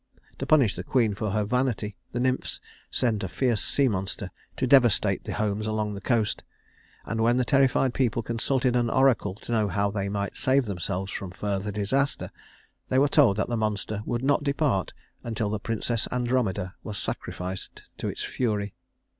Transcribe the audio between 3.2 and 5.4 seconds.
a fierce sea monster to devastate the